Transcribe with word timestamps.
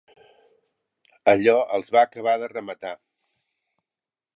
Allò 1.35 1.55
els 1.79 1.95
va 1.97 2.03
acabar 2.07 2.37
de 2.45 2.51
rematar. 2.59 2.99